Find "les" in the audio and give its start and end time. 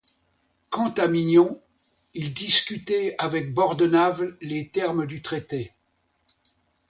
4.41-4.67